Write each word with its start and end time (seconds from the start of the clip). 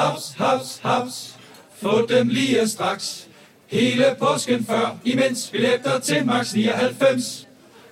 Haps, 0.00 0.34
haps, 0.38 0.80
haps. 0.82 1.38
Få 1.82 2.06
dem 2.06 2.28
lige 2.28 2.68
straks. 2.68 3.28
Hele 3.66 4.04
påsken 4.18 4.64
før, 4.64 4.98
imens 5.04 5.50
billetter 5.50 5.98
til 5.98 6.26
max 6.26 6.54
99. 6.54 7.48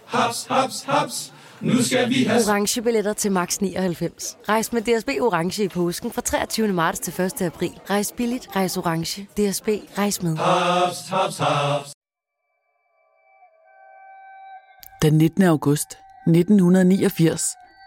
Haps, 0.06 0.46
haps, 0.50 0.82
haps. 0.82 1.32
Nu 1.60 1.82
skal 1.82 2.08
vi 2.08 2.24
have... 2.24 2.42
Orange 2.48 2.82
billetter 2.82 3.12
til 3.12 3.32
max 3.32 3.58
99. 3.58 4.36
Rejs 4.48 4.72
med 4.72 4.82
DSB 4.82 5.08
Orange 5.08 5.64
i 5.64 5.68
påsken 5.68 6.12
fra 6.12 6.22
23. 6.22 6.68
marts 6.68 6.98
til 7.00 7.20
1. 7.24 7.42
april. 7.42 7.80
Rejs 7.90 8.12
billigt, 8.16 8.48
rejs 8.56 8.76
orange. 8.76 9.22
DSB, 9.22 9.68
rejs 9.98 10.22
med. 10.22 10.36
Haps, 10.36 11.08
haps, 11.08 11.38
haps. 11.38 11.92
Den 15.02 15.18
19. 15.18 15.42
august 15.42 15.88
1989 16.26 17.42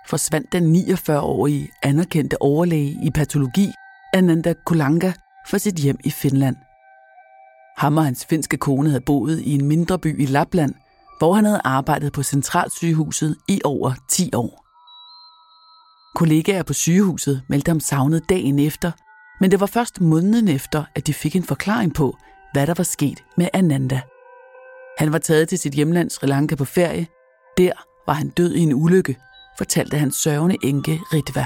forsvandt 0.08 0.54
den 0.54 0.76
49-årige 0.76 1.70
anerkendte 1.84 2.42
overlæge 2.42 2.98
i 3.04 3.12
patologi, 3.16 3.72
Ananda 4.14 4.54
Kulanga, 4.66 5.14
fra 5.48 5.58
sit 5.58 5.76
hjem 5.76 5.98
i 6.04 6.12
Finland. 6.12 6.56
Ham 7.78 7.98
og 7.98 8.06
hans 8.06 8.26
finske 8.26 8.58
kone 8.58 8.90
havde 8.90 9.04
boet 9.06 9.40
i 9.40 9.54
en 9.54 9.66
mindre 9.66 10.00
by 10.00 10.22
i 10.22 10.26
Lapland, 10.26 10.74
hvor 11.18 11.34
han 11.34 11.46
havde 11.46 11.62
arbejdet 11.64 12.14
på 12.14 12.24
centralsygehuset 12.24 13.38
i 13.48 13.62
over 13.64 13.94
10 14.10 14.30
år. 14.34 14.66
Kollegaer 16.16 16.64
på 16.64 16.74
sygehuset 16.74 17.44
meldte 17.50 17.70
ham 17.70 17.80
savnet 17.80 18.30
dagen 18.30 18.60
efter, 18.60 18.92
men 19.40 19.52
det 19.52 19.60
var 19.60 19.66
først 19.66 20.02
måneden 20.02 20.48
efter, 20.48 20.84
at 20.96 21.08
de 21.08 21.14
fik 21.14 21.36
en 21.36 21.44
forklaring 21.44 21.94
på, 21.94 22.18
hvad 22.54 22.68
der 22.68 22.74
var 22.78 22.84
sket 22.84 23.24
med 23.38 23.48
Ananda. 23.54 24.02
Han 24.98 25.14
var 25.14 25.20
taget 25.20 25.50
til 25.50 25.60
sit 25.60 25.74
hjemland 25.74 26.10
Sri 26.10 26.28
Lanka 26.28 26.56
på 26.56 26.66
ferie. 26.66 27.08
Der 27.58 27.72
var 28.08 28.14
han 28.14 28.30
død 28.30 28.54
i 28.54 28.60
en 28.60 28.74
ulykke, 28.74 29.16
fortalte 29.58 29.98
hans 29.98 30.16
sørgende 30.16 30.58
enke 30.64 31.00
Ritva. 31.14 31.46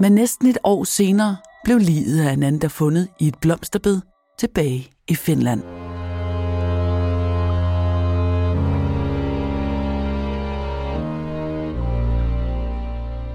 Men 0.00 0.12
næsten 0.12 0.48
et 0.48 0.58
år 0.64 0.84
senere 0.84 1.36
blev 1.66 1.78
livet 1.78 2.20
af 2.20 2.32
Ananda 2.32 2.66
fundet 2.66 3.08
i 3.20 3.28
et 3.28 3.38
blomsterbed 3.40 4.00
tilbage 4.38 4.90
i 5.08 5.14
Finland. 5.14 5.62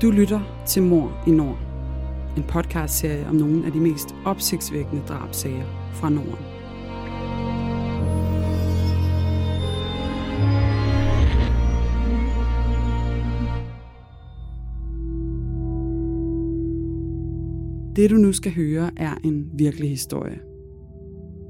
Du 0.02 0.12
lytter 0.12 0.64
til 0.68 0.84
Mor 0.84 1.24
i 1.28 1.32
Nord. 1.32 1.58
En 2.38 2.44
podcastserie 2.44 3.28
om 3.28 3.36
nogle 3.36 3.66
af 3.66 3.72
de 3.72 3.80
mest 3.80 4.16
opsigtsvækkende 4.26 5.04
drabsager 5.08 5.92
fra 5.94 6.09
Norden. 6.09 6.51
Det 17.95 18.09
du 18.09 18.16
nu 18.16 18.31
skal 18.31 18.52
høre 18.56 18.89
er 18.97 19.16
en 19.23 19.52
virkelig 19.53 19.89
historie. 19.89 20.39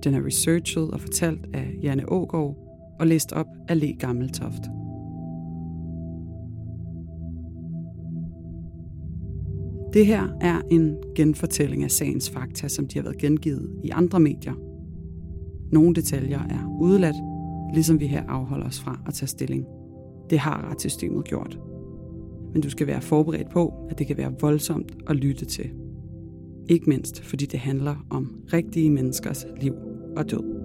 Den 0.04 0.14
er 0.14 0.26
researchet 0.26 0.92
og 0.92 1.02
fortalt 1.02 1.46
af 1.54 1.78
Janne 1.84 2.12
Ågaard 2.12 2.58
og 3.00 3.08
læst 3.08 3.34
op 3.34 3.46
af 3.68 3.80
Le 3.80 3.94
Gammeltoft. 3.94 4.62
Det 9.94 10.06
her 10.06 10.28
er 10.42 10.62
en 10.72 10.96
genfortælling 11.16 11.84
af 11.84 11.92
sagens 11.92 12.30
fakta, 12.30 12.68
som 12.68 12.88
de 12.88 13.00
har 13.00 13.04
været 13.04 13.18
gengivet 13.18 13.70
i 13.84 13.90
andre 13.90 14.20
medier. 14.20 14.54
Nogle 15.72 15.96
detaljer 15.96 16.40
er 16.40 16.78
udeladt, 16.82 17.16
ligesom 17.74 18.00
vi 18.00 18.08
her 18.08 18.24
afholder 18.28 18.66
os 18.66 18.80
fra 18.80 19.00
at 19.08 19.14
tage 19.14 19.28
stilling. 19.28 19.66
Det 20.30 20.40
har 20.40 20.70
retssystemet 20.72 21.26
gjort. 21.26 21.60
Men 22.54 22.62
du 22.62 22.70
skal 22.70 22.88
være 22.88 23.02
forberedt 23.02 23.50
på, 23.50 23.74
at 23.90 24.00
det 24.00 24.08
kan 24.08 24.18
være 24.18 24.34
voldsomt 24.42 24.98
at 25.08 25.16
lytte 25.16 25.46
til. 25.46 25.81
Ikke 26.70 26.90
mindst 26.90 27.24
fordi 27.24 27.46
det 27.46 27.60
handler 27.60 27.96
om 28.10 28.36
rigtige 28.54 28.90
menneskers 28.90 29.46
liv 29.62 29.74
og 30.18 30.32
død. 30.32 30.62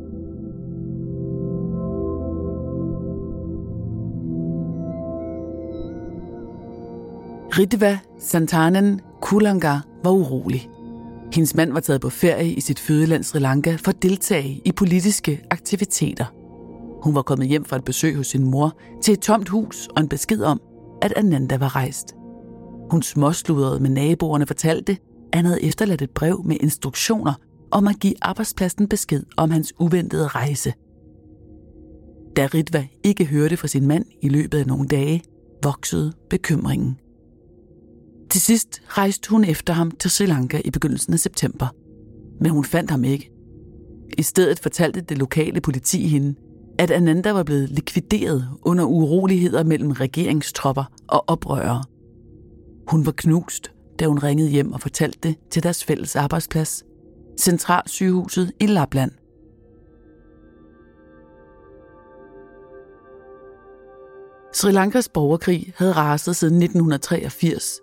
Ritva 7.58 7.98
Santanen 8.18 9.00
Kulanga 9.22 9.78
var 10.04 10.10
urolig. 10.10 10.70
Hendes 11.32 11.54
mand 11.54 11.72
var 11.72 11.80
taget 11.80 12.00
på 12.00 12.10
ferie 12.10 12.52
i 12.52 12.60
sit 12.60 12.78
fødeland 12.78 13.24
Sri 13.24 13.38
Lanka 13.38 13.76
for 13.76 13.90
at 13.90 14.02
deltage 14.02 14.60
i 14.64 14.72
politiske 14.72 15.42
aktiviteter. 15.50 16.24
Hun 17.02 17.14
var 17.14 17.22
kommet 17.22 17.48
hjem 17.48 17.64
fra 17.64 17.76
et 17.76 17.84
besøg 17.84 18.16
hos 18.16 18.26
sin 18.26 18.44
mor 18.44 18.76
til 19.02 19.12
et 19.12 19.20
tomt 19.20 19.48
hus 19.48 19.88
og 19.96 20.02
en 20.02 20.08
besked 20.08 20.42
om, 20.42 20.60
at 21.02 21.12
Ananda 21.16 21.56
var 21.56 21.76
rejst. 21.76 22.14
Hun 22.90 23.02
småsludrede 23.02 23.80
med 23.80 23.90
naboerne 23.90 24.46
fortalte, 24.46 24.98
han 25.36 25.44
havde 25.44 25.62
efterladt 25.62 26.02
et 26.02 26.10
brev 26.10 26.42
med 26.44 26.56
instruktioner 26.60 27.34
om 27.70 27.88
at 27.88 28.00
give 28.00 28.14
arbejdspladsen 28.22 28.88
besked 28.88 29.22
om 29.36 29.50
hans 29.50 29.72
uventede 29.78 30.26
rejse. 30.26 30.72
Da 32.36 32.46
Ritva 32.46 32.86
ikke 33.04 33.24
hørte 33.24 33.56
fra 33.56 33.68
sin 33.68 33.86
mand 33.86 34.04
i 34.22 34.28
løbet 34.28 34.58
af 34.58 34.66
nogle 34.66 34.88
dage, 34.88 35.22
voksede 35.62 36.12
bekymringen. 36.30 36.98
Til 38.30 38.40
sidst 38.40 38.82
rejste 38.88 39.30
hun 39.30 39.44
efter 39.44 39.72
ham 39.72 39.90
til 39.90 40.10
Sri 40.10 40.26
Lanka 40.26 40.60
i 40.64 40.70
begyndelsen 40.70 41.12
af 41.12 41.18
september. 41.18 41.66
Men 42.40 42.50
hun 42.50 42.64
fandt 42.64 42.90
ham 42.90 43.04
ikke. 43.04 43.30
I 44.18 44.22
stedet 44.22 44.58
fortalte 44.58 45.00
det 45.00 45.18
lokale 45.18 45.60
politi 45.60 46.06
hende, 46.06 46.34
at 46.78 46.90
Ananda 46.90 47.32
var 47.32 47.42
blevet 47.42 47.70
likvideret 47.70 48.48
under 48.62 48.84
uroligheder 48.84 49.64
mellem 49.64 49.90
regeringstropper 49.90 50.84
og 51.08 51.24
oprørere. 51.26 51.84
Hun 52.88 53.06
var 53.06 53.12
knust, 53.12 53.72
da 54.00 54.06
hun 54.06 54.18
ringede 54.18 54.48
hjem 54.48 54.72
og 54.72 54.80
fortalte 54.80 55.18
det 55.22 55.36
til 55.50 55.62
deres 55.62 55.84
fælles 55.84 56.16
arbejdsplads, 56.16 56.84
Centralsygehuset 57.40 58.52
i 58.60 58.66
Lapland. 58.66 59.10
Sri 64.52 64.72
Lankas 64.72 65.08
borgerkrig 65.08 65.72
havde 65.76 65.92
raset 65.92 66.36
siden 66.36 66.62
1983 66.62 67.80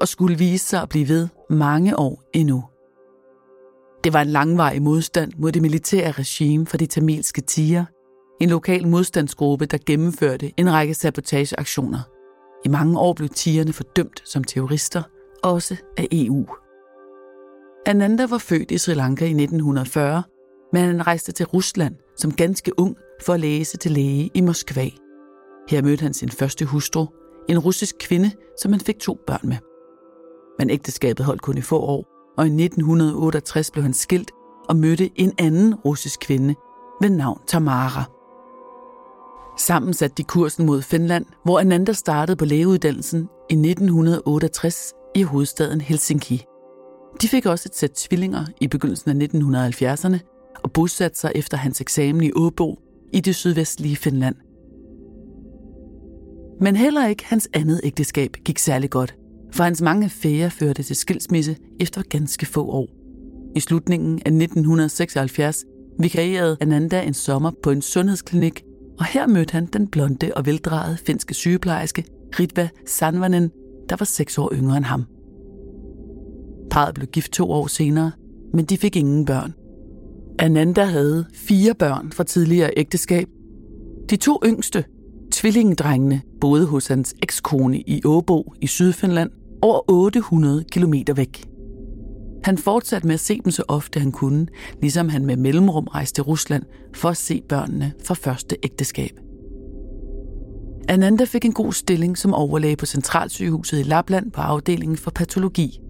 og 0.00 0.08
skulle 0.08 0.38
vise 0.38 0.66
sig 0.66 0.82
at 0.82 0.88
blive 0.88 1.08
ved 1.08 1.28
mange 1.50 1.98
år 1.98 2.22
endnu. 2.34 2.64
Det 4.04 4.12
var 4.12 4.20
en 4.20 4.28
langvarig 4.28 4.82
modstand 4.82 5.32
mod 5.38 5.52
det 5.52 5.62
militære 5.62 6.10
regime 6.10 6.66
for 6.66 6.76
de 6.76 6.86
tamilske 6.86 7.40
tiger, 7.40 7.84
en 8.40 8.48
lokal 8.48 8.88
modstandsgruppe, 8.88 9.66
der 9.66 9.78
gennemførte 9.86 10.52
en 10.56 10.72
række 10.72 10.94
sabotageaktioner. 10.94 12.00
I 12.64 12.68
mange 12.68 12.98
år 12.98 13.12
blev 13.12 13.28
tigerne 13.28 13.72
fordømt 13.72 14.22
som 14.24 14.44
terrorister, 14.44 15.02
også 15.46 15.76
af 15.96 16.08
EU. 16.12 16.46
Ananda 17.86 18.26
var 18.26 18.38
født 18.38 18.70
i 18.70 18.78
Sri 18.78 18.94
Lanka 18.94 19.24
i 19.24 19.30
1940, 19.30 20.22
men 20.72 20.84
han 20.84 21.06
rejste 21.06 21.32
til 21.32 21.46
Rusland 21.46 21.94
som 22.16 22.32
ganske 22.32 22.78
ung 22.78 22.96
for 23.22 23.32
at 23.32 23.40
læse 23.40 23.76
til 23.76 23.90
læge 23.90 24.30
i 24.34 24.40
Moskva. 24.40 24.88
Her 25.68 25.82
mødte 25.82 26.02
han 26.02 26.14
sin 26.14 26.28
første 26.28 26.64
hustru, 26.64 27.06
en 27.48 27.58
russisk 27.58 27.96
kvinde, 28.00 28.30
som 28.62 28.72
han 28.72 28.80
fik 28.80 28.98
to 28.98 29.18
børn 29.26 29.48
med. 29.48 29.56
Men 30.58 30.70
ægteskabet 30.70 31.26
holdt 31.26 31.42
kun 31.42 31.58
i 31.58 31.60
få 31.60 31.78
år, 31.78 32.04
og 32.38 32.46
i 32.46 32.64
1968 32.64 33.70
blev 33.70 33.82
han 33.82 33.94
skilt 33.94 34.30
og 34.68 34.76
mødte 34.76 35.10
en 35.14 35.32
anden 35.38 35.74
russisk 35.74 36.20
kvinde 36.20 36.54
ved 37.00 37.10
navn 37.10 37.40
Tamara. 37.46 38.04
Sammen 39.58 39.94
satte 39.94 40.14
de 40.16 40.24
kursen 40.24 40.66
mod 40.66 40.82
Finland, 40.82 41.26
hvor 41.44 41.60
Ananda 41.60 41.92
startede 41.92 42.36
på 42.36 42.44
lægeuddannelsen 42.44 43.28
i 43.50 43.54
1968 43.54 44.94
i 45.14 45.22
hovedstaden 45.22 45.80
Helsinki. 45.80 46.44
De 47.22 47.28
fik 47.28 47.46
også 47.46 47.68
et 47.68 47.76
sæt 47.76 47.90
tvillinger 47.90 48.46
i 48.60 48.68
begyndelsen 48.68 49.22
af 49.22 49.28
1970'erne 49.28 50.18
og 50.64 50.72
bosatte 50.72 51.18
sig 51.18 51.32
efter 51.34 51.56
hans 51.56 51.80
eksamen 51.80 52.22
i 52.22 52.30
Åbo 52.36 52.78
i 53.12 53.20
det 53.20 53.34
sydvestlige 53.34 53.96
Finland. 53.96 54.34
Men 56.60 56.76
heller 56.76 57.06
ikke 57.06 57.24
hans 57.24 57.48
andet 57.52 57.80
ægteskab 57.84 58.36
gik 58.44 58.58
særlig 58.58 58.90
godt, 58.90 59.16
for 59.52 59.64
hans 59.64 59.82
mange 59.82 60.04
affærer 60.04 60.48
førte 60.48 60.82
til 60.82 60.96
skilsmisse 60.96 61.56
efter 61.80 62.02
ganske 62.02 62.46
få 62.46 62.68
år. 62.68 62.88
I 63.56 63.60
slutningen 63.60 64.14
af 64.14 64.30
1976 64.30 65.64
vikarierede 65.98 66.56
Ananda 66.60 67.02
en 67.02 67.14
sommer 67.14 67.50
på 67.62 67.70
en 67.70 67.82
sundhedsklinik, 67.82 68.62
og 68.98 69.04
her 69.04 69.26
mødte 69.26 69.52
han 69.52 69.66
den 69.66 69.88
blonde 69.88 70.30
og 70.36 70.46
veldrejede 70.46 70.96
finske 71.06 71.34
sygeplejerske 71.34 72.04
Ritva 72.40 72.68
Sanvanen, 72.86 73.50
der 73.88 73.96
var 73.98 74.04
seks 74.04 74.38
år 74.38 74.52
yngre 74.54 74.76
end 74.76 74.84
ham. 74.84 75.04
Parret 76.70 76.94
blev 76.94 77.06
gift 77.06 77.32
to 77.32 77.50
år 77.50 77.66
senere, 77.66 78.12
men 78.54 78.64
de 78.64 78.78
fik 78.78 78.96
ingen 78.96 79.24
børn. 79.24 79.54
Ananda 80.38 80.84
havde 80.84 81.24
fire 81.34 81.74
børn 81.74 82.12
fra 82.12 82.24
tidligere 82.24 82.70
ægteskab. 82.76 83.28
De 84.10 84.16
to 84.16 84.40
yngste, 84.46 84.84
tvillingedrengene, 85.32 86.22
boede 86.40 86.66
hos 86.66 86.86
hans 86.86 87.14
ekskone 87.22 87.80
i 87.80 88.00
Åbo 88.04 88.52
i 88.60 88.66
Sydfinland, 88.66 89.30
over 89.62 89.90
800 89.90 90.64
km 90.64 90.94
væk. 91.16 91.44
Han 92.44 92.58
fortsatte 92.58 93.06
med 93.06 93.14
at 93.14 93.20
se 93.20 93.40
dem 93.44 93.50
så 93.50 93.62
ofte 93.68 94.00
han 94.00 94.12
kunne, 94.12 94.46
ligesom 94.80 95.08
han 95.08 95.26
med 95.26 95.36
mellemrum 95.36 95.84
rejste 95.84 96.16
til 96.16 96.24
Rusland 96.24 96.62
for 96.94 97.08
at 97.08 97.16
se 97.16 97.42
børnene 97.48 97.92
fra 98.04 98.14
første 98.14 98.56
ægteskab. 98.62 99.25
Ananda 100.88 101.24
fik 101.24 101.44
en 101.44 101.52
god 101.52 101.72
stilling 101.72 102.18
som 102.18 102.34
overlæge 102.34 102.76
på 102.76 102.86
Centralsygehuset 102.86 103.78
i 103.78 103.82
Lapland 103.82 104.32
på 104.32 104.40
afdelingen 104.40 104.96
for 104.96 105.10
patologi. 105.10 105.80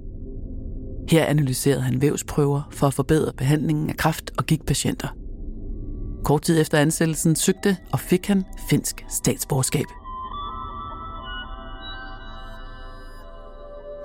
Her 1.11 1.25
analyserede 1.25 1.81
han 1.81 2.01
vævsprøver 2.01 2.63
for 2.71 2.87
at 2.87 2.95
forbedre 2.95 3.33
behandlingen 3.33 3.91
af 3.91 3.97
kræft- 3.97 4.31
og 4.39 4.47
gigtpatienter. 4.47 5.09
Kort 6.25 6.43
tid 6.43 6.61
efter 6.61 6.79
ansættelsen 6.79 7.37
søgte 7.37 7.77
og 7.93 8.01
fik 8.01 8.27
han 8.27 8.45
finsk 8.71 9.05
statsborgerskab. 9.09 9.87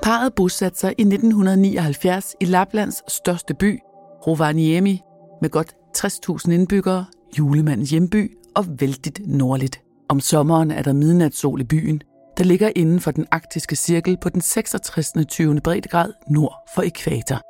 Parret 0.04 0.34
bosatte 0.34 0.80
sig 0.80 0.94
i 0.98 1.02
1979 1.02 2.36
i 2.42 2.46
Laplands 2.46 3.14
største 3.14 3.54
by, 3.54 3.80
Rovaniemi, 4.28 5.02
med 5.42 5.50
godt 5.50 5.76
60.000 5.98 6.52
indbyggere, 6.52 7.06
julemandens 7.38 7.90
hjemby 7.90 8.38
og 8.56 8.66
vældigt 8.80 9.22
nordligt. 9.28 9.81
Om 10.12 10.20
sommeren 10.20 10.72
er 10.72 10.82
der 10.82 10.94
midnatssol 10.94 11.62
i 11.62 11.64
byen, 11.64 12.02
der 12.38 12.44
ligger 12.44 12.72
inden 12.76 13.00
for 13.00 13.12
den 13.12 13.26
arktiske 13.32 13.76
cirkel 13.76 14.18
på 14.22 14.30
den 14.30 14.42
66. 14.42 15.14
20. 15.28 15.62
breddegrad 15.62 16.14
nord 16.28 16.56
for 16.76 16.82
ekvator. 16.82 17.42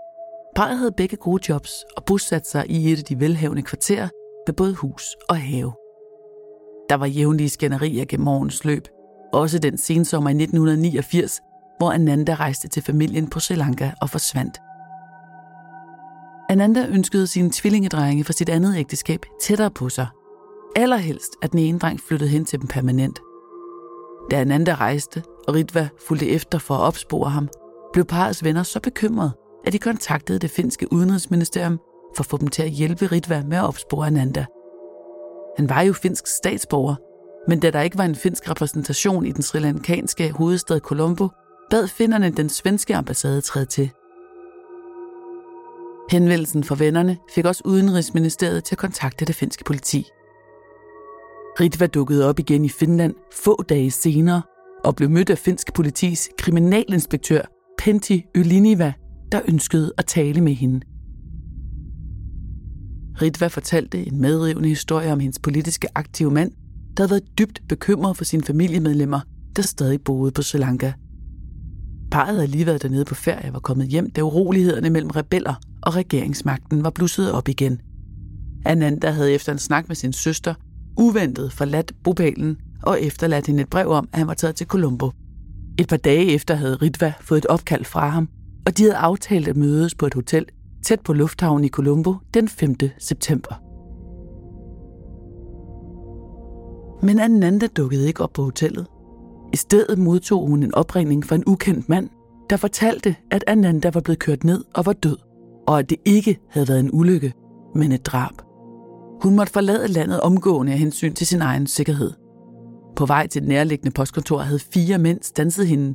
Parret 0.55 0.77
havde 0.77 0.91
begge 0.91 1.17
gode 1.17 1.43
jobs 1.49 1.71
og 1.97 2.05
bosatte 2.05 2.49
sig 2.49 2.65
i 2.69 2.91
et 2.91 2.97
af 2.97 3.03
de 3.03 3.19
velhavende 3.19 3.61
kvarterer 3.61 4.09
med 4.47 4.55
både 4.55 4.73
hus 4.73 5.03
og 5.29 5.37
have. 5.37 5.73
Der 6.89 6.95
var 6.95 7.05
jævnlige 7.05 7.49
skænderier 7.49 8.05
gennem 8.05 8.27
årens 8.27 8.65
løb. 8.65 8.87
Også 9.33 9.59
den 9.59 9.77
sensommer 9.77 10.29
i 10.29 10.33
1989, 10.33 11.39
hvor 11.77 11.91
Ananda 11.91 12.35
rejste 12.35 12.67
til 12.67 12.83
familien 12.83 13.29
på 13.29 13.39
Sri 13.39 13.55
Lanka 13.55 13.91
og 14.01 14.09
forsvandt. 14.09 14.57
Ananda 16.49 16.87
ønskede 16.87 17.27
sine 17.27 17.49
tvillingedrenge 17.53 18.23
fra 18.23 18.33
sit 18.33 18.49
andet 18.49 18.77
ægteskab 18.77 19.19
tættere 19.43 19.71
på 19.71 19.89
sig. 19.89 20.07
Allerhelst, 20.75 21.35
at 21.41 21.51
den 21.51 21.59
ene 21.59 21.79
dreng 21.79 21.99
flyttede 21.99 22.29
hen 22.29 22.45
til 22.45 22.59
dem 22.59 22.67
permanent. 22.67 23.21
Da 24.31 24.35
Ananda 24.35 24.75
rejste, 24.75 25.23
og 25.47 25.53
Ritva 25.53 25.89
fulgte 26.07 26.29
efter 26.29 26.57
for 26.57 26.73
at 26.73 26.81
opspore 26.81 27.29
ham, 27.29 27.49
blev 27.93 28.05
parrets 28.05 28.43
venner 28.43 28.63
så 28.63 28.79
bekymrede, 28.79 29.31
at 29.65 29.73
de 29.73 29.79
kontaktede 29.79 30.39
det 30.39 30.51
finske 30.51 30.93
udenrigsministerium 30.93 31.79
for 32.15 32.21
at 32.21 32.25
få 32.25 32.37
dem 32.37 32.47
til 32.47 32.63
at 32.63 32.69
hjælpe 32.69 33.05
Ritva 33.05 33.43
med 33.47 33.57
at 33.57 33.63
opspore 33.63 34.07
Ananda. 34.07 34.45
Han 35.57 35.69
var 35.69 35.81
jo 35.81 35.93
finsk 35.93 36.27
statsborger, 36.27 36.95
men 37.47 37.59
da 37.59 37.71
der 37.71 37.81
ikke 37.81 37.97
var 37.97 38.05
en 38.05 38.15
finsk 38.15 38.49
repræsentation 38.49 39.25
i 39.25 39.31
den 39.31 39.41
sri 39.41 39.59
lankanske 39.59 40.31
hovedstad 40.31 40.79
Colombo, 40.79 41.27
bad 41.69 41.87
finderne 41.87 42.29
den 42.29 42.49
svenske 42.49 42.95
ambassade 42.95 43.41
træde 43.41 43.65
til. 43.65 43.91
Henvendelsen 46.09 46.63
fra 46.63 46.75
vennerne 46.79 47.17
fik 47.35 47.45
også 47.45 47.61
Udenrigsministeriet 47.65 48.63
til 48.63 48.75
at 48.75 48.79
kontakte 48.79 49.25
det 49.25 49.35
finske 49.35 49.63
politi. 49.63 50.07
Ritva 51.61 51.87
dukkede 51.87 52.29
op 52.29 52.39
igen 52.39 52.65
i 52.65 52.69
Finland 52.69 53.13
få 53.43 53.63
dage 53.69 53.91
senere 53.91 54.41
og 54.83 54.95
blev 54.95 55.09
mødt 55.09 55.29
af 55.29 55.37
finsk 55.37 55.73
politis 55.73 56.29
kriminalinspektør 56.37 57.41
Pentti 57.77 58.25
Yliniva, 58.35 58.93
der 59.31 59.41
ønskede 59.47 59.93
at 59.97 60.05
tale 60.05 60.41
med 60.41 60.53
hende. 60.53 60.81
Ritva 63.21 63.47
fortalte 63.47 64.07
en 64.07 64.21
medrivende 64.21 64.69
historie 64.69 65.13
om 65.13 65.19
hendes 65.19 65.39
politiske 65.39 65.87
aktive 65.95 66.31
mand, 66.31 66.51
der 66.97 67.03
havde 67.03 67.11
været 67.11 67.37
dybt 67.39 67.61
bekymret 67.69 68.17
for 68.17 68.23
sine 68.23 68.43
familiemedlemmer, 68.43 69.19
der 69.55 69.61
stadig 69.61 70.01
boede 70.01 70.31
på 70.31 70.41
Sri 70.41 70.57
Lanka. 70.57 70.91
Parret 72.11 72.35
havde 72.35 72.47
lige 72.47 72.65
været 72.65 72.83
dernede 72.83 73.05
på 73.05 73.15
ferie 73.15 73.49
og 73.49 73.53
var 73.53 73.59
kommet 73.59 73.87
hjem, 73.87 74.11
da 74.11 74.21
urolighederne 74.21 74.89
mellem 74.89 75.11
rebeller 75.11 75.55
og 75.81 75.95
regeringsmagten 75.95 76.83
var 76.83 76.89
blusset 76.89 77.31
op 77.31 77.47
igen. 77.47 77.81
Ananda 78.65 79.11
havde 79.11 79.33
efter 79.33 79.51
en 79.51 79.59
snak 79.59 79.87
med 79.87 79.95
sin 79.95 80.13
søster 80.13 80.53
uventet 80.97 81.53
forladt 81.53 81.93
bopælen 82.03 82.57
og 82.83 83.01
efterladt 83.01 83.47
hende 83.47 83.61
et 83.61 83.69
brev 83.69 83.87
om, 83.87 84.09
at 84.13 84.19
han 84.19 84.27
var 84.27 84.33
taget 84.33 84.55
til 84.55 84.67
Colombo. 84.67 85.11
Et 85.79 85.87
par 85.87 85.97
dage 85.97 86.25
efter 86.25 86.55
havde 86.55 86.75
Ritva 86.75 87.13
fået 87.21 87.37
et 87.37 87.45
opkald 87.45 87.85
fra 87.85 88.09
ham, 88.09 88.29
og 88.65 88.77
de 88.77 88.83
havde 88.83 88.95
aftalt 88.95 89.47
at 89.47 89.57
mødes 89.57 89.95
på 89.95 90.05
et 90.05 90.13
hotel 90.13 90.45
tæt 90.83 90.99
på 90.99 91.13
lufthavnen 91.13 91.63
i 91.63 91.69
Colombo 91.69 92.15
den 92.33 92.47
5. 92.47 92.75
september. 92.99 93.61
Men 97.05 97.19
Ananda 97.19 97.67
dukkede 97.67 98.07
ikke 98.07 98.23
op 98.23 98.33
på 98.33 98.43
hotellet. 98.43 98.87
I 99.53 99.57
stedet 99.57 99.97
modtog 99.97 100.47
hun 100.47 100.63
en 100.63 100.75
opringning 100.75 101.25
fra 101.25 101.35
en 101.35 101.43
ukendt 101.47 101.89
mand, 101.89 102.09
der 102.49 102.57
fortalte, 102.57 103.15
at 103.31 103.43
Ananda 103.47 103.91
var 103.93 104.01
blevet 104.01 104.19
kørt 104.19 104.43
ned 104.43 104.63
og 104.75 104.85
var 104.85 104.93
død, 104.93 105.17
og 105.67 105.79
at 105.79 105.89
det 105.89 105.97
ikke 106.05 106.39
havde 106.49 106.67
været 106.67 106.79
en 106.79 106.89
ulykke, 106.93 107.33
men 107.75 107.91
et 107.91 108.05
drab. 108.05 108.50
Hun 109.23 109.35
måtte 109.35 109.53
forlade 109.53 109.87
landet 109.87 110.21
omgående 110.21 110.71
af 110.71 110.79
hensyn 110.79 111.13
til 111.13 111.27
sin 111.27 111.41
egen 111.41 111.67
sikkerhed. 111.67 112.11
På 112.95 113.05
vej 113.05 113.27
til 113.27 113.41
det 113.41 113.49
nærliggende 113.49 113.91
postkontor 113.91 114.37
havde 114.37 114.59
fire 114.59 114.97
mænd 114.97 115.19
stanset 115.21 115.67
hende, 115.67 115.93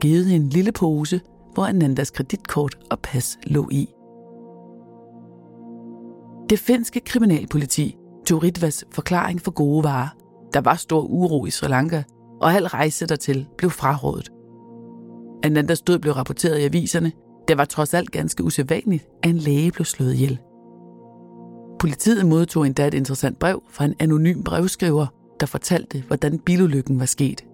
givet 0.00 0.26
hende 0.26 0.44
en 0.44 0.50
lille 0.50 0.72
pose, 0.72 1.20
hvor 1.54 1.66
Anandas 1.66 2.10
kreditkort 2.10 2.78
og 2.90 2.98
pas 3.00 3.38
lå 3.46 3.68
i. 3.70 3.88
Det 6.50 6.58
finske 6.58 7.00
kriminalpoliti 7.00 7.96
tog 8.26 8.42
Ritvas 8.42 8.84
forklaring 8.92 9.40
for 9.40 9.50
gode 9.50 9.84
varer. 9.84 10.08
Der 10.52 10.60
var 10.60 10.74
stor 10.74 11.00
uro 11.02 11.46
i 11.46 11.50
Sri 11.50 11.68
Lanka, 11.68 12.02
og 12.40 12.52
al 12.52 12.66
rejse 12.66 13.06
dertil 13.06 13.46
blev 13.58 13.70
frarådet. 13.70 14.32
Anandas 15.42 15.80
død 15.80 15.98
blev 15.98 16.12
rapporteret 16.12 16.58
i 16.58 16.64
aviserne. 16.64 17.12
Det 17.48 17.58
var 17.58 17.64
trods 17.64 17.94
alt 17.94 18.10
ganske 18.10 18.44
usædvanligt, 18.44 19.08
at 19.22 19.30
en 19.30 19.36
læge 19.36 19.72
blev 19.72 19.84
slået 19.84 20.14
ihjel. 20.14 20.38
Politiet 21.78 22.26
modtog 22.26 22.66
endda 22.66 22.86
et 22.86 22.94
interessant 22.94 23.38
brev 23.38 23.62
fra 23.70 23.84
en 23.84 23.94
anonym 24.00 24.42
brevskriver, 24.42 25.06
der 25.40 25.46
fortalte, 25.46 26.04
hvordan 26.06 26.38
bilulykken 26.38 27.00
var 27.00 27.06
sket. 27.06 27.44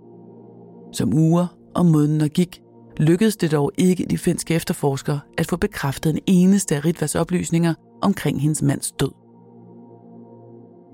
Som 0.92 1.14
uger 1.14 1.46
og 1.74 1.86
måneder 1.86 2.28
gik, 2.28 2.60
lykkedes 2.96 3.36
det 3.36 3.52
dog 3.52 3.72
ikke 3.78 4.06
de 4.10 4.18
finske 4.18 4.54
efterforskere 4.54 5.20
at 5.38 5.46
få 5.46 5.56
bekræftet 5.56 6.14
en 6.14 6.22
eneste 6.26 6.76
af 6.76 6.84
Ritvas 6.84 7.14
oplysninger 7.14 7.74
omkring 8.02 8.40
hendes 8.40 8.62
mands 8.62 8.92
død. 8.92 9.10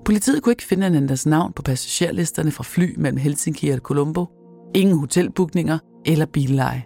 Politiet 0.05 0.43
kunne 0.43 0.51
ikke 0.51 0.63
finde 0.63 0.85
Anandas 0.85 1.25
navn 1.25 1.53
på 1.53 1.61
passagerlisterne 1.61 2.51
fra 2.51 2.63
fly 2.63 2.93
mellem 2.97 3.17
Helsinki 3.17 3.69
og 3.69 3.77
Colombo, 3.77 4.25
ingen 4.75 4.97
hotelbookninger 4.97 5.77
eller 6.05 6.25
billeje. 6.25 6.83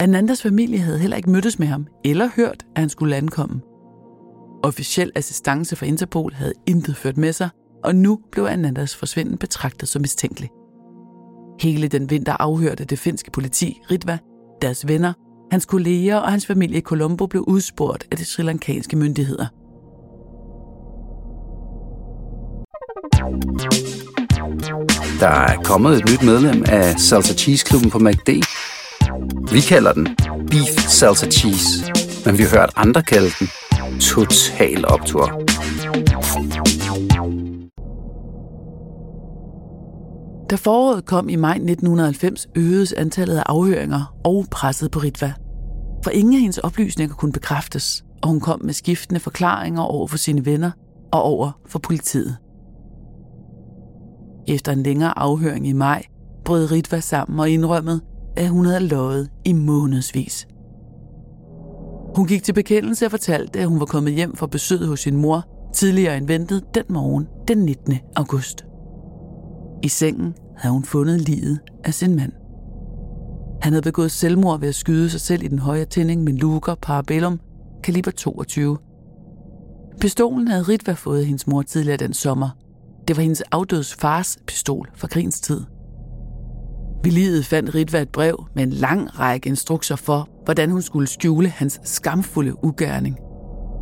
Anandas 0.00 0.42
familie 0.42 0.78
havde 0.78 0.98
heller 0.98 1.16
ikke 1.16 1.30
mødtes 1.30 1.58
med 1.58 1.66
ham 1.66 1.86
eller 2.04 2.28
hørt, 2.36 2.66
at 2.74 2.80
han 2.80 2.88
skulle 2.88 3.16
ankomme. 3.16 3.60
Officiel 4.64 5.10
assistance 5.14 5.76
fra 5.76 5.86
Interpol 5.86 6.32
havde 6.32 6.52
intet 6.66 6.96
ført 6.96 7.16
med 7.16 7.32
sig, 7.32 7.48
og 7.84 7.94
nu 7.94 8.18
blev 8.32 8.44
Anandas 8.44 8.96
forsvinden 8.96 9.38
betragtet 9.38 9.88
som 9.88 10.02
mistænkelig. 10.02 10.50
Hele 11.60 11.88
den 11.88 12.10
vinter 12.10 12.36
afhørte 12.40 12.84
det 12.84 12.98
finske 12.98 13.30
politi 13.30 13.80
Ritva, 13.90 14.18
deres 14.62 14.88
venner, 14.88 15.12
hans 15.50 15.66
kolleger 15.66 16.16
og 16.16 16.30
hans 16.30 16.46
familie 16.46 16.78
i 16.78 16.80
Colombo 16.80 17.26
blev 17.26 17.44
udspurgt 17.46 18.06
af 18.10 18.16
de 18.16 18.24
sri 18.24 18.42
lankanske 18.42 18.96
myndigheder. 18.96 19.46
Der 25.20 25.28
er 25.28 25.62
kommet 25.64 25.96
et 25.98 26.10
nyt 26.10 26.22
medlem 26.22 26.64
af 26.68 27.00
Salsa 27.00 27.34
Cheese 27.34 27.64
Klubben 27.66 27.90
på 27.90 27.98
MACD. 27.98 28.28
Vi 29.52 29.60
kalder 29.60 29.92
den 29.92 30.08
Beef 30.50 30.88
Salsa 30.88 31.30
Cheese, 31.30 31.92
men 32.26 32.38
vi 32.38 32.42
har 32.42 32.50
hørt 32.58 32.70
andre 32.76 33.02
kalde 33.02 33.30
den 33.40 33.48
Total 33.82 34.84
optur. 34.88 35.26
Da 40.50 40.56
foråret 40.56 41.04
kom 41.04 41.28
i 41.28 41.36
maj 41.36 41.54
1990, 41.54 42.46
øgedes 42.56 42.92
antallet 42.92 43.36
af 43.36 43.42
afhøringer 43.46 44.14
og 44.24 44.44
presset 44.50 44.90
på 44.90 44.98
Ritva. 44.98 45.32
For 46.04 46.10
ingen 46.10 46.34
af 46.34 46.40
hendes 46.40 46.58
oplysninger 46.58 47.14
kunne 47.14 47.32
bekræftes, 47.32 48.04
og 48.22 48.28
hun 48.28 48.40
kom 48.40 48.60
med 48.64 48.74
skiftende 48.74 49.20
forklaringer 49.20 49.82
over 49.82 50.06
for 50.06 50.16
sine 50.16 50.46
venner 50.46 50.70
og 51.12 51.22
over 51.22 51.50
for 51.66 51.78
politiet. 51.78 52.36
Efter 54.48 54.72
en 54.72 54.82
længere 54.82 55.18
afhøring 55.18 55.66
i 55.66 55.72
maj, 55.72 56.02
brød 56.44 56.70
Ritva 56.70 57.00
sammen 57.00 57.40
og 57.40 57.50
indrømmede, 57.50 58.00
at 58.36 58.48
hun 58.48 58.66
havde 58.66 58.88
løjet 58.88 59.28
i 59.44 59.52
månedsvis. 59.52 60.46
Hun 62.16 62.26
gik 62.26 62.42
til 62.42 62.52
bekendelse 62.52 63.04
og 63.04 63.10
fortalte, 63.10 63.58
at 63.58 63.66
hun 63.66 63.80
var 63.80 63.86
kommet 63.86 64.12
hjem 64.12 64.36
fra 64.36 64.46
besøget 64.46 64.88
hos 64.88 65.00
sin 65.00 65.16
mor 65.16 65.44
tidligere 65.74 66.16
end 66.16 66.26
ventet 66.26 66.64
den 66.74 66.84
morgen 66.88 67.26
den 67.48 67.58
19. 67.58 67.94
august. 68.16 68.64
I 69.82 69.88
sengen 69.88 70.34
havde 70.56 70.72
hun 70.72 70.84
fundet 70.84 71.20
livet 71.20 71.60
af 71.84 71.94
sin 71.94 72.16
mand. 72.16 72.32
Han 73.62 73.72
havde 73.72 73.82
begået 73.82 74.12
selvmord 74.12 74.60
ved 74.60 74.68
at 74.68 74.74
skyde 74.74 75.10
sig 75.10 75.20
selv 75.20 75.42
i 75.42 75.48
den 75.48 75.58
høje 75.58 75.84
tænding 75.84 76.24
med 76.24 76.32
Luger 76.32 76.74
Parabellum 76.82 77.40
kaliber 77.84 78.10
22. 78.10 78.78
Pistolen 80.00 80.48
havde 80.48 80.62
Ritva 80.62 80.92
fået 80.92 81.26
hendes 81.26 81.46
mor 81.46 81.62
tidligere 81.62 81.96
den 81.96 82.14
sommer. 82.14 82.50
Det 83.08 83.16
var 83.16 83.22
hendes 83.22 83.42
afdødes 83.42 83.94
fars 83.94 84.38
pistol 84.46 84.90
fra 84.94 85.08
krigens 85.08 85.40
tid. 85.40 85.60
Ved 87.04 87.12
livet 87.12 87.46
fandt 87.46 87.74
Ritva 87.74 88.02
et 88.02 88.08
brev 88.08 88.46
med 88.54 88.62
en 88.62 88.70
lang 88.70 89.18
række 89.18 89.48
instrukser 89.48 89.96
for, 89.96 90.28
hvordan 90.44 90.70
hun 90.70 90.82
skulle 90.82 91.06
skjule 91.06 91.48
hans 91.48 91.80
skamfulde 91.84 92.64
ugerning. 92.64 93.16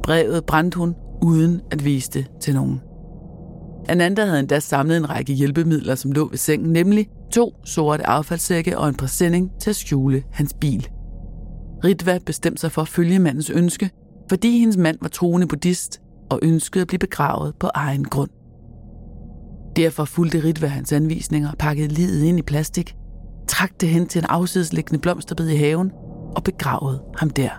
Brevet 0.03 0.47
brændte 0.47 0.79
hun 0.79 0.95
uden 1.23 1.61
at 1.71 1.85
vise 1.85 2.11
det 2.11 2.27
til 2.41 2.55
nogen. 2.55 2.81
Ananda 3.89 4.25
havde 4.25 4.41
endda 4.41 4.61
samlet 4.61 4.97
en 4.97 5.11
række 5.11 5.33
hjælpemidler, 5.33 5.95
som 5.95 6.13
lå 6.13 6.29
ved 6.29 6.39
sengen, 6.39 6.73
nemlig 6.73 7.09
to 7.33 7.53
sorte 7.65 8.07
affaldssække 8.07 8.79
og 8.79 8.89
en 8.89 8.95
præsending 8.95 9.51
til 9.61 9.71
at 9.71 9.77
skjule 9.77 10.23
hans 10.33 10.55
bil. 10.61 10.89
Ritva 11.85 12.19
bestemte 12.27 12.61
sig 12.61 12.73
for 12.73 12.83
at 12.83 12.89
følge 12.89 13.19
mandens 13.19 13.51
ønske, 13.51 13.91
fordi 14.29 14.59
hendes 14.59 14.77
mand 14.77 14.99
var 15.03 15.09
troende 15.09 15.47
buddhist 15.47 16.01
og 16.31 16.39
ønskede 16.43 16.83
at 16.83 16.89
blive 16.89 16.99
begravet 16.99 17.55
på 17.61 17.71
egen 17.75 18.05
grund. 18.05 18.31
Derfor 19.77 20.05
fulgte 20.05 20.45
Ritva 20.45 20.67
hans 20.67 20.93
anvisninger 20.93 21.51
og 21.51 21.59
pakkede 21.59 21.89
livet 21.89 22.23
ind 22.23 22.39
i 22.39 22.43
plastik, 22.43 22.95
trak 23.49 23.71
det 23.81 23.89
hen 23.89 24.07
til 24.07 24.19
en 24.19 24.27
afsidesliggende 24.29 25.01
blomsterbed 25.01 25.49
i 25.49 25.57
haven 25.57 25.91
og 26.37 26.45
begravede 26.45 27.03
ham 27.17 27.31
der. 27.31 27.51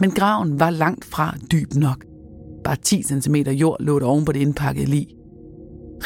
Men 0.00 0.10
graven 0.10 0.60
var 0.60 0.70
langt 0.70 1.04
fra 1.04 1.36
dyb 1.52 1.74
nok. 1.74 2.04
Bare 2.64 2.76
10 2.76 3.02
cm 3.02 3.34
jord 3.34 3.76
lå 3.80 3.98
der 3.98 4.06
oven 4.06 4.24
på 4.24 4.32
det 4.32 4.40
indpakkede 4.40 4.86
lig. 4.86 5.06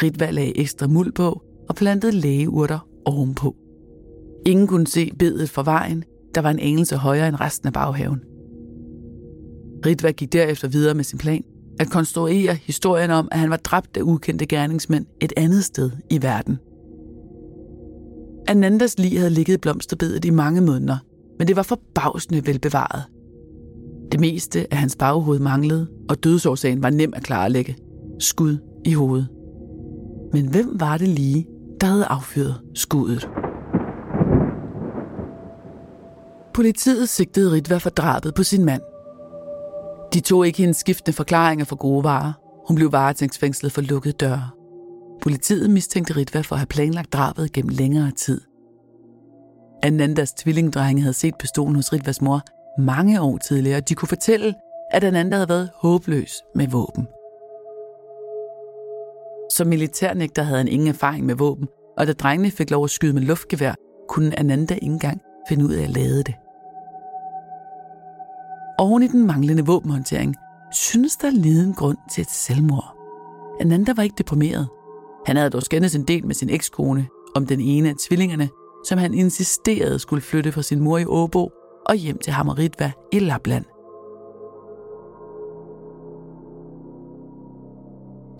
Ritva 0.03 0.31
lagde 0.31 0.57
ekstra 0.57 0.87
muld 0.87 1.11
på 1.11 1.41
og 1.69 1.75
plantede 1.75 2.11
lægeurter 2.11 2.87
ovenpå. 3.05 3.55
Ingen 4.45 4.67
kunne 4.67 4.87
se 4.87 5.11
bedet 5.19 5.49
fra 5.49 5.63
vejen, 5.63 6.03
der 6.35 6.41
var 6.41 6.51
en 6.51 6.59
anelse 6.59 6.95
højere 6.95 7.27
end 7.27 7.41
resten 7.41 7.67
af 7.67 7.73
baghaven. 7.73 8.19
Ritva 9.85 10.11
gik 10.11 10.33
derefter 10.33 10.67
videre 10.67 10.93
med 10.93 11.03
sin 11.03 11.19
plan 11.19 11.43
at 11.79 11.89
konstruere 11.89 12.53
historien 12.53 13.11
om, 13.11 13.27
at 13.31 13.39
han 13.39 13.49
var 13.49 13.57
dræbt 13.57 13.97
af 13.97 14.01
ukendte 14.01 14.45
gerningsmænd 14.45 15.05
et 15.21 15.33
andet 15.37 15.63
sted 15.63 15.91
i 16.09 16.21
verden. 16.21 16.57
Anandas 18.47 18.99
lig 18.99 19.19
havde 19.19 19.29
ligget 19.29 19.53
i 19.53 19.57
blomsterbedet 19.57 20.25
i 20.25 20.29
mange 20.29 20.61
måneder, 20.61 20.97
men 21.39 21.47
det 21.47 21.55
var 21.55 21.63
forbavsende 21.63 22.47
velbevaret. 22.47 23.03
Det 24.11 24.19
meste 24.19 24.67
af 24.71 24.77
hans 24.77 24.95
baghoved 24.95 25.39
manglede, 25.39 25.87
og 26.09 26.23
dødsårsagen 26.23 26.83
var 26.83 26.89
nem 26.89 27.13
at 27.15 27.23
klarlægge. 27.23 27.77
Skud 28.19 28.57
i 28.85 28.93
hovedet. 28.93 29.27
Men 30.33 30.47
hvem 30.47 30.79
var 30.79 30.97
det 30.97 31.07
lige, 31.07 31.47
der 31.81 31.87
havde 31.87 32.05
affyret 32.05 32.61
skuddet? 32.73 33.29
Politiet 36.53 37.09
sigtede 37.09 37.51
Ritva 37.51 37.77
for 37.77 37.89
drabet 37.89 38.33
på 38.33 38.43
sin 38.43 38.65
mand. 38.65 38.81
De 40.13 40.19
tog 40.19 40.47
ikke 40.47 40.57
hendes 40.57 40.77
skiftende 40.77 41.15
forklaringer 41.15 41.65
for 41.65 41.75
gode 41.75 42.03
varer. 42.03 42.33
Hun 42.67 42.75
blev 42.75 42.91
varetægtsfængslet 42.91 43.71
for 43.71 43.81
lukkede 43.81 44.13
døre. 44.13 44.49
Politiet 45.25 45.69
mistænkte 45.69 46.15
Ritva 46.15 46.41
for 46.41 46.55
at 46.55 46.59
have 46.59 46.67
planlagt 46.67 47.13
drabet 47.13 47.51
gennem 47.51 47.69
længere 47.69 48.11
tid. 48.11 48.41
Anandas 49.83 50.33
tvillingdrenge 50.33 51.01
havde 51.01 51.13
set 51.13 51.33
pistolen 51.39 51.75
hos 51.75 51.93
Ritvas 51.93 52.21
mor 52.21 52.41
mange 52.81 53.21
år 53.21 53.37
tidligere, 53.37 53.77
og 53.77 53.89
de 53.89 53.95
kunne 53.95 54.07
fortælle, 54.07 54.53
at 54.91 55.03
Ananda 55.03 55.35
havde 55.35 55.49
været 55.49 55.69
håbløs 55.75 56.33
med 56.55 56.67
våben. 56.67 57.07
Som 59.55 59.67
militærnægter 59.67 60.43
havde 60.43 60.57
han 60.57 60.67
ingen 60.67 60.87
erfaring 60.87 61.25
med 61.25 61.35
våben, 61.35 61.67
og 61.97 62.07
da 62.07 62.13
drengene 62.13 62.51
fik 62.51 62.71
lov 62.71 62.83
at 62.83 62.89
skyde 62.89 63.13
med 63.13 63.21
luftgevær, 63.21 63.73
kunne 64.09 64.39
Ananda 64.39 64.73
ikke 64.73 64.85
engang 64.85 65.21
finde 65.49 65.65
ud 65.65 65.73
af 65.73 65.83
at 65.83 65.89
lade 65.89 66.23
det. 66.23 66.35
Oven 68.77 69.03
i 69.03 69.07
den 69.07 69.27
manglende 69.27 69.65
våbenhåndtering, 69.65 70.35
synes 70.71 71.15
der 71.15 71.29
liden 71.29 71.73
grund 71.73 71.97
til 72.11 72.21
et 72.21 72.31
selvmord. 72.31 72.95
Ananda 73.61 73.93
var 73.95 74.03
ikke 74.03 74.17
deprimeret. 74.17 74.67
Han 75.25 75.35
havde 75.37 75.49
dog 75.49 75.63
skændes 75.63 75.95
en 75.95 76.03
del 76.03 76.25
med 76.25 76.35
sin 76.35 76.49
ekskone 76.49 77.07
om 77.35 77.45
den 77.45 77.61
ene 77.61 77.89
af 77.89 77.95
tvillingerne, 77.99 78.49
som 78.85 78.97
han 78.97 79.13
insisterede 79.13 79.99
skulle 79.99 80.21
flytte 80.21 80.51
fra 80.51 80.61
sin 80.61 80.79
mor 80.79 80.97
i 80.97 81.05
Åbo 81.05 81.49
og 81.85 81.95
hjem 81.95 82.17
til 82.17 82.33
Hamaritva 82.33 82.91
i 83.11 83.19
Lapland. 83.19 83.65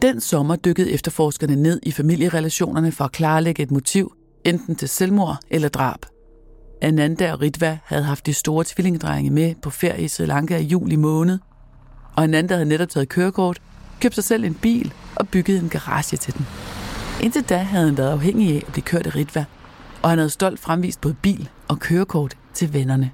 Den 0.02 0.22
sommer 0.22 0.56
dykkede 0.56 0.92
efterforskerne 0.92 1.56
ned 1.56 1.80
i 1.84 1.92
familierelationerne 1.92 2.92
for 2.92 3.04
at 3.04 3.12
klarlægge 3.12 3.64
et 3.64 3.72
motiv, 3.72 4.14
enten 4.46 4.76
til 4.76 4.90
selvmord 4.90 5.38
eller 5.50 5.70
drab. 5.70 6.00
Ananda 6.82 7.32
og 7.32 7.42
Ritva 7.42 7.78
havde 7.86 8.04
haft 8.04 8.26
de 8.26 8.34
store 8.34 8.64
tvillingedrenge 8.68 9.30
med 9.30 9.56
på 9.62 9.70
ferie 9.70 10.04
i 10.04 10.08
Sri 10.08 10.26
Lanka 10.26 10.58
i 10.58 10.64
juli 10.64 10.96
måned, 10.96 11.40
og 12.16 12.24
Ananda 12.24 12.54
havde 12.54 12.70
netop 12.70 12.90
taget 12.90 13.10
kørekort, 13.10 13.62
købt 14.02 14.16
sig 14.16 14.24
selv 14.24 14.44
en 14.44 14.54
bil 14.54 14.94
og 15.16 15.28
bygget 15.28 15.60
en 15.60 15.70
garage 15.70 16.18
til 16.18 16.34
den. 16.34 16.46
Indtil 17.26 17.50
da 17.50 17.58
havde 17.58 17.86
han 17.86 17.98
været 17.98 18.12
afhængig 18.12 18.56
af 18.56 18.64
at 18.68 18.72
blive 18.72 18.84
kørt 18.84 19.06
af 19.06 19.16
Ritva, 19.16 19.46
og 20.04 20.10
han 20.10 20.18
havde 20.18 20.30
stolt 20.30 20.60
fremvist 20.60 21.02
både 21.02 21.16
bil 21.22 21.50
og 21.68 21.80
kørekort 21.80 22.38
til 22.54 22.74
vennerne. 22.74 23.12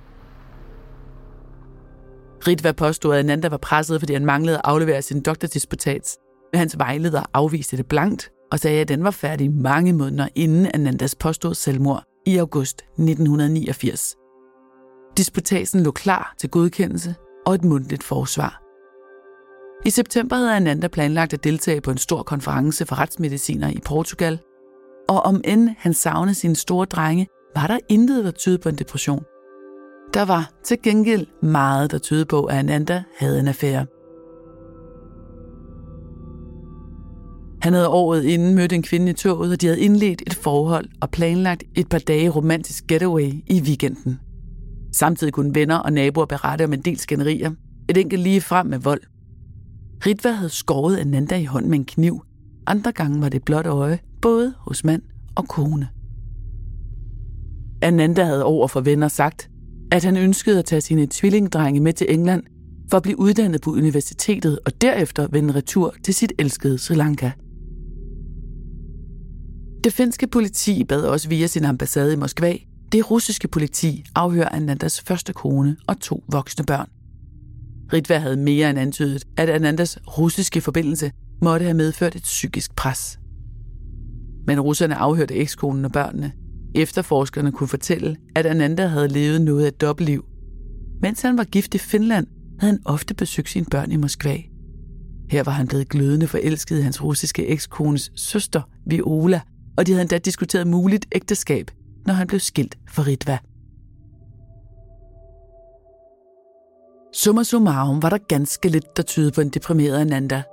Ritva 2.47 2.71
påstod, 2.71 3.13
at 3.13 3.19
Ananda 3.19 3.49
var 3.49 3.57
presset, 3.57 4.01
fordi 4.01 4.13
han 4.13 4.25
manglede 4.25 4.57
at 4.57 4.61
aflevere 4.63 5.01
sin 5.01 5.21
doktordisputats, 5.21 6.17
men 6.53 6.59
hans 6.59 6.77
vejleder 6.77 7.23
afviste 7.33 7.77
det 7.77 7.85
blankt 7.85 8.31
og 8.51 8.59
sagde, 8.59 8.81
at 8.81 8.87
den 8.87 9.03
var 9.03 9.11
færdig 9.11 9.51
mange 9.51 9.93
måneder 9.93 10.27
inden 10.35 10.67
Anandas 10.73 11.15
påstod 11.15 11.53
selvmord 11.53 12.03
i 12.25 12.37
august 12.37 12.81
1989. 12.81 14.15
Disputasen 15.17 15.83
lå 15.83 15.91
klar 15.91 16.33
til 16.37 16.49
godkendelse 16.49 17.15
og 17.45 17.55
et 17.55 17.63
mundtligt 17.63 18.03
forsvar. 18.03 18.61
I 19.85 19.89
september 19.89 20.35
havde 20.35 20.55
Ananda 20.55 20.87
planlagt 20.87 21.33
at 21.33 21.43
deltage 21.43 21.81
på 21.81 21.91
en 21.91 21.97
stor 21.97 22.23
konference 22.23 22.85
for 22.85 22.99
retsmediciner 22.99 23.69
i 23.69 23.79
Portugal, 23.85 24.39
og 25.09 25.19
om 25.19 25.41
end 25.45 25.69
han 25.77 25.93
savnede 25.93 26.35
sine 26.35 26.55
store 26.55 26.85
drenge, 26.85 27.27
var 27.55 27.67
der 27.67 27.79
intet, 27.89 28.25
der 28.25 28.31
tydede 28.31 28.59
på 28.59 28.69
en 28.69 28.75
depression. 28.75 29.23
Der 30.13 30.25
var 30.25 30.51
til 30.65 30.77
gengæld 30.83 31.27
meget, 31.43 31.91
der 31.91 31.97
tydede 31.97 32.25
på, 32.25 32.43
at 32.43 32.57
Ananda 32.57 33.03
havde 33.19 33.39
en 33.39 33.47
affære. 33.47 33.85
Han 37.61 37.73
havde 37.73 37.89
året 37.89 38.23
inden 38.23 38.55
mødt 38.55 38.73
en 38.73 38.83
kvinde 38.83 39.09
i 39.09 39.13
toget, 39.13 39.51
og 39.51 39.61
de 39.61 39.67
havde 39.67 39.79
indledt 39.79 40.21
et 40.27 40.33
forhold 40.33 40.85
og 41.01 41.09
planlagt 41.09 41.63
et 41.75 41.89
par 41.89 41.99
dage 41.99 42.29
romantisk 42.29 42.87
getaway 42.87 43.31
i 43.47 43.61
weekenden. 43.61 44.19
Samtidig 44.93 45.33
kunne 45.33 45.55
venner 45.55 45.77
og 45.77 45.93
naboer 45.93 46.25
berette 46.25 46.63
om 46.63 46.73
en 46.73 46.81
del 46.81 46.99
skænderier. 46.99 47.51
Et 47.89 47.97
enkelt 47.97 48.23
lige 48.23 48.41
frem 48.41 48.65
med 48.65 48.79
vold. 48.79 49.01
Ritva 50.05 50.31
havde 50.31 50.49
skåret 50.49 50.97
Ananda 50.97 51.37
i 51.37 51.43
hånden 51.43 51.69
med 51.69 51.79
en 51.79 51.85
kniv. 51.85 52.21
Andre 52.67 52.91
gange 52.91 53.21
var 53.21 53.29
det 53.29 53.43
blot 53.43 53.65
øje, 53.65 53.99
både 54.21 54.53
hos 54.57 54.83
mand 54.83 55.01
og 55.35 55.47
kone. 55.47 55.87
Ananda 57.81 58.23
havde 58.23 58.45
over 58.45 58.67
for 58.67 58.81
venner 58.81 59.07
sagt, 59.07 59.49
at 59.91 60.03
han 60.03 60.17
ønskede 60.17 60.59
at 60.59 60.65
tage 60.65 60.81
sine 60.81 61.07
tvillingdrenge 61.11 61.79
med 61.79 61.93
til 61.93 62.13
England 62.13 62.43
for 62.89 62.97
at 62.97 63.03
blive 63.03 63.19
uddannet 63.19 63.61
på 63.61 63.71
universitetet 63.71 64.59
og 64.65 64.81
derefter 64.81 65.27
vende 65.27 65.55
retur 65.55 65.95
til 66.03 66.13
sit 66.13 66.33
elskede 66.39 66.77
Sri 66.77 66.95
Lanka. 66.95 67.31
Det 69.83 69.93
finske 69.93 70.27
politi 70.27 70.83
bad 70.83 71.01
også 71.03 71.29
via 71.29 71.47
sin 71.47 71.65
ambassade 71.65 72.13
i 72.13 72.15
Moskva 72.15 72.57
det 72.91 73.11
russiske 73.11 73.47
politi 73.47 74.03
afhøre 74.15 74.53
Anandas 74.55 75.01
første 75.01 75.33
kone 75.33 75.77
og 75.87 75.99
to 75.99 76.23
voksne 76.31 76.65
børn. 76.65 76.89
Ritva 77.93 78.17
havde 78.17 78.37
mere 78.37 78.69
end 78.69 78.79
antydet, 78.79 79.23
at 79.37 79.49
Anandas 79.49 79.99
russiske 80.17 80.61
forbindelse 80.61 81.11
måtte 81.41 81.63
have 81.63 81.77
medført 81.77 82.15
et 82.15 82.23
psykisk 82.23 82.75
pres. 82.75 83.19
Men 84.47 84.59
russerne 84.59 84.95
afhørte 84.95 85.35
ekskonen 85.35 85.85
og 85.85 85.91
børnene. 85.91 86.31
Efterforskerne 86.75 87.51
kunne 87.51 87.67
fortælle, 87.67 88.15
at 88.35 88.45
Ananda 88.45 88.87
havde 88.87 89.07
levet 89.07 89.41
noget 89.41 89.63
af 89.63 89.67
et 89.67 89.81
dobbeltliv. 89.81 90.25
Mens 91.01 91.21
han 91.21 91.37
var 91.37 91.43
gift 91.43 91.75
i 91.75 91.77
Finland, 91.77 92.27
havde 92.59 92.73
han 92.73 92.81
ofte 92.85 93.13
besøgt 93.13 93.49
sine 93.49 93.65
børn 93.71 93.91
i 93.91 93.95
Moskva. 93.95 94.37
Her 95.29 95.43
var 95.43 95.51
han 95.51 95.67
blevet 95.67 95.89
glødende 95.89 96.27
forelsket 96.27 96.79
i 96.79 96.81
hans 96.81 97.03
russiske 97.03 97.47
ekskones 97.47 98.11
søster, 98.15 98.61
Viola, 98.85 99.41
og 99.77 99.87
de 99.87 99.91
havde 99.91 100.01
endda 100.01 100.17
diskuteret 100.17 100.67
muligt 100.67 101.05
ægteskab, 101.11 101.71
når 102.05 102.13
han 102.13 102.27
blev 102.27 102.39
skilt 102.39 102.77
fra 102.89 103.03
Ritva. 103.03 103.37
Summa 107.13 107.43
summarum 107.43 108.01
var 108.01 108.09
der 108.09 108.17
ganske 108.17 108.69
lidt, 108.69 108.97
der 108.97 109.03
tydede 109.03 109.31
på 109.31 109.41
en 109.41 109.49
deprimeret 109.49 109.99
Ananda. 109.99 110.43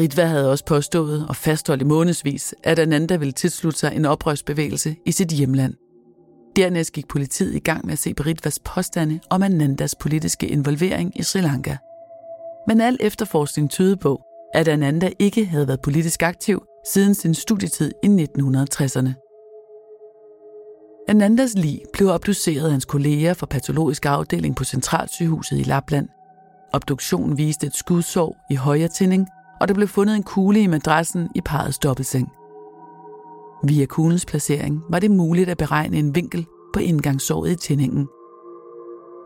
Ritva 0.00 0.24
havde 0.24 0.50
også 0.50 0.64
påstået 0.64 1.26
og 1.28 1.36
fastholdt 1.36 1.82
i 1.82 1.84
månedsvis, 1.84 2.54
at 2.64 2.78
Ananda 2.78 3.16
ville 3.16 3.32
tilslutte 3.32 3.78
sig 3.78 3.92
en 3.96 4.04
oprørsbevægelse 4.04 4.96
i 5.06 5.12
sit 5.12 5.28
hjemland. 5.28 5.74
Dernæst 6.56 6.92
gik 6.92 7.08
politiet 7.08 7.54
i 7.54 7.58
gang 7.58 7.86
med 7.86 7.92
at 7.92 7.98
se 7.98 8.14
på 8.14 8.22
Ritvas 8.22 8.58
påstande 8.58 9.20
om 9.30 9.42
Anandas 9.42 9.94
politiske 9.94 10.48
involvering 10.48 11.20
i 11.20 11.22
Sri 11.22 11.40
Lanka. 11.40 11.76
Men 12.66 12.80
al 12.80 12.96
efterforskning 13.00 13.70
tydede 13.70 13.96
på, 13.96 14.20
at 14.54 14.68
Ananda 14.68 15.10
ikke 15.18 15.46
havde 15.46 15.68
været 15.68 15.80
politisk 15.82 16.22
aktiv 16.22 16.62
siden 16.92 17.14
sin 17.14 17.34
studietid 17.34 17.92
i 18.02 18.06
1960'erne. 18.06 19.29
Anandas 21.10 21.54
lig 21.54 21.80
blev 21.92 22.08
obduceret 22.08 22.64
af 22.64 22.70
hans 22.70 22.84
kolleger 22.84 23.34
fra 23.34 23.46
patologisk 23.46 24.06
afdeling 24.06 24.56
på 24.56 24.64
Centralsygehuset 24.64 25.58
i 25.58 25.62
Lapland. 25.62 26.08
Obduktionen 26.72 27.38
viste 27.38 27.66
et 27.66 27.76
skudsår 27.76 28.36
i 28.50 28.54
højre 28.54 28.88
tænding, 28.88 29.28
og 29.60 29.68
der 29.68 29.74
blev 29.74 29.88
fundet 29.88 30.16
en 30.16 30.22
kugle 30.22 30.62
i 30.62 30.66
madrassen 30.66 31.28
i 31.34 31.40
parets 31.40 31.78
dobbeltseng. 31.78 32.28
Via 33.64 33.86
kuglens 33.86 34.26
placering 34.26 34.82
var 34.90 34.98
det 34.98 35.10
muligt 35.10 35.48
at 35.48 35.58
beregne 35.58 35.96
en 35.96 36.14
vinkel 36.14 36.46
på 36.74 36.80
indgangssåret 36.80 37.50
i 37.50 37.56
tændingen. 37.56 38.08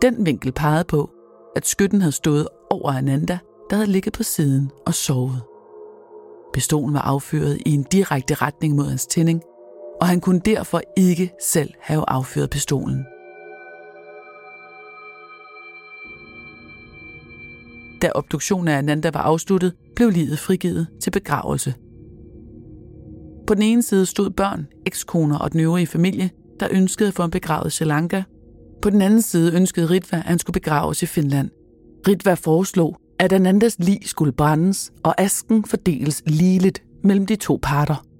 Den 0.02 0.26
vinkel 0.26 0.52
pegede 0.52 0.84
på, 0.84 1.10
at 1.56 1.66
skytten 1.66 2.00
havde 2.00 2.12
stået 2.12 2.48
over 2.70 2.92
Ananda, 2.92 3.38
der 3.70 3.76
havde 3.76 3.90
ligget 3.90 4.12
på 4.12 4.22
siden 4.22 4.70
og 4.86 4.94
sovet. 4.94 5.42
Pistolen 6.54 6.94
var 6.94 7.00
affyret 7.00 7.58
i 7.66 7.74
en 7.74 7.82
direkte 7.82 8.34
retning 8.34 8.74
mod 8.74 8.86
hans 8.86 9.06
tænding, 9.06 9.42
og 10.04 10.08
han 10.08 10.20
kunne 10.20 10.40
derfor 10.40 10.80
ikke 10.96 11.32
selv 11.42 11.70
have 11.80 12.04
affyret 12.08 12.50
pistolen. 12.50 13.06
Da 18.02 18.10
obduktionen 18.14 18.68
af 18.68 18.78
Ananda 18.78 19.10
var 19.14 19.20
afsluttet, 19.20 19.72
blev 19.96 20.10
livet 20.10 20.38
frigivet 20.38 20.86
til 21.02 21.10
begravelse. 21.10 21.74
På 23.46 23.54
den 23.54 23.62
ene 23.62 23.82
side 23.82 24.06
stod 24.06 24.30
børn, 24.30 24.66
ekskoner 24.86 25.38
og 25.38 25.52
den 25.52 25.60
øvrige 25.60 25.86
familie, 25.86 26.30
der 26.60 26.68
ønskede 26.70 27.08
at 27.08 27.14
få 27.14 27.22
en 27.22 27.30
begravet 27.30 27.72
Sri 27.72 27.84
Lanka. 27.84 28.22
På 28.82 28.90
den 28.90 29.02
anden 29.02 29.22
side 29.22 29.56
ønskede 29.56 29.90
Ritva, 29.90 30.16
at 30.16 30.22
han 30.22 30.38
skulle 30.38 30.60
begraves 30.60 31.02
i 31.02 31.06
Finland. 31.06 31.50
Ritva 32.08 32.34
foreslog, 32.34 32.96
at 33.18 33.32
Anandas 33.32 33.76
lig 33.78 34.00
skulle 34.04 34.32
brændes, 34.32 34.92
og 35.02 35.20
asken 35.20 35.64
fordeles 35.64 36.22
ligeligt 36.26 36.82
mellem 37.04 37.26
de 37.26 37.36
to 37.36 37.58
parter. 37.62 38.13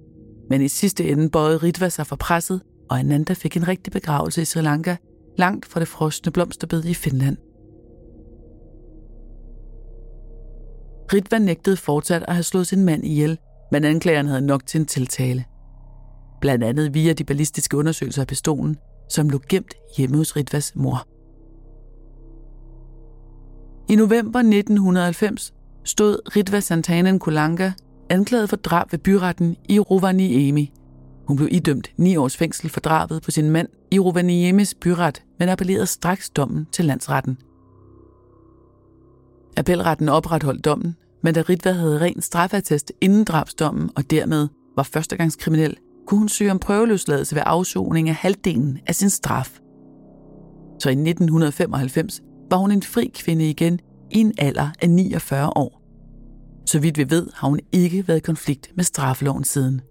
Men 0.49 0.61
i 0.61 0.67
sidste 0.67 1.09
ende 1.09 1.29
bøjede 1.29 1.57
Ritva 1.57 1.89
sig 1.89 2.07
for 2.07 2.15
presset, 2.15 2.61
og 2.89 2.99
Ananda 2.99 3.33
fik 3.33 3.57
en 3.57 3.67
rigtig 3.67 3.93
begravelse 3.93 4.41
i 4.41 4.45
Sri 4.45 4.61
Lanka, 4.61 4.95
langt 5.37 5.65
fra 5.65 5.79
det 5.79 5.87
frosne 5.87 6.31
blomsterbed 6.31 6.85
i 6.85 6.93
Finland. 6.93 7.37
Ritva 11.13 11.37
nægtede 11.37 11.77
fortsat 11.77 12.23
at 12.27 12.33
have 12.33 12.43
slået 12.43 12.67
sin 12.67 12.85
mand 12.85 13.05
ihjel, 13.05 13.37
men 13.71 13.83
anklageren 13.83 14.27
havde 14.27 14.41
nok 14.41 14.65
til 14.65 14.79
en 14.79 14.85
tiltale. 14.85 15.45
Blandt 16.41 16.63
andet 16.63 16.93
via 16.93 17.13
de 17.13 17.23
ballistiske 17.23 17.77
undersøgelser 17.77 18.21
af 18.21 18.27
pistolen, 18.27 18.77
som 19.09 19.29
lå 19.29 19.39
gemt 19.49 19.73
hjemme 19.97 20.17
hos 20.17 20.35
Ritvas 20.35 20.75
mor. 20.75 21.07
I 23.89 23.95
november 23.95 24.39
1990 24.39 25.53
stod 25.83 26.35
Ritva 26.35 26.59
Santanen 26.59 27.19
Kulanga 27.19 27.71
anklaget 28.09 28.49
for 28.49 28.55
drab 28.55 28.91
ved 28.91 28.99
byretten 28.99 29.55
i 29.69 29.79
Rovaniemi. 29.79 30.71
Hun 31.27 31.37
blev 31.37 31.49
idømt 31.51 31.91
ni 31.97 32.15
års 32.15 32.37
fængsel 32.37 32.69
for 32.69 32.79
drabet 32.79 33.21
på 33.21 33.31
sin 33.31 33.49
mand 33.49 33.67
i 33.91 33.99
Rovaniemis 33.99 34.75
byret, 34.75 35.23
men 35.39 35.49
appellerede 35.49 35.85
straks 35.85 36.29
dommen 36.29 36.67
til 36.71 36.85
landsretten. 36.85 37.37
Appelretten 39.57 40.09
opretholdt 40.09 40.65
dommen, 40.65 40.95
men 41.23 41.33
da 41.33 41.41
Ritva 41.41 41.71
havde 41.71 42.01
ren 42.01 42.21
straffatest 42.21 42.91
inden 43.01 43.23
drabsdommen 43.23 43.89
og 43.95 44.11
dermed 44.11 44.47
var 44.75 44.83
førstegangskriminel, 44.83 45.77
kunne 46.07 46.19
hun 46.19 46.29
søge 46.29 46.51
om 46.51 46.59
prøveløsladelse 46.59 47.35
ved 47.35 47.43
afsoning 47.45 48.09
af 48.09 48.15
halvdelen 48.15 48.79
af 48.87 48.95
sin 48.95 49.09
straf. 49.09 49.59
Så 50.79 50.89
i 50.89 50.91
1995 50.91 52.21
var 52.49 52.57
hun 52.57 52.71
en 52.71 52.83
fri 52.83 53.11
kvinde 53.15 53.49
igen 53.49 53.79
i 54.11 54.19
en 54.19 54.33
alder 54.37 54.69
af 54.81 54.89
49 54.89 55.49
år. 55.55 55.84
Så 56.65 56.79
vidt 56.79 56.97
vi 56.97 57.09
ved, 57.09 57.27
har 57.33 57.47
hun 57.47 57.59
ikke 57.71 58.07
været 58.07 58.17
i 58.17 58.21
konflikt 58.21 58.71
med 58.75 58.83
straffeloven 58.83 59.43
siden. 59.43 59.81